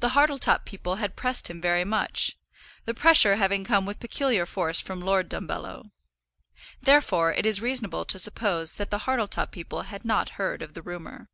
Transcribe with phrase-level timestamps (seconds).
[0.00, 2.36] The Hartletop people had pressed him very much,
[2.86, 5.92] the pressure having come with peculiar force from Lord Dumbello.
[6.82, 10.28] Therefore it is reasonable to suppose that the Hartletop people had at any rate not
[10.30, 11.28] heard of the rumour.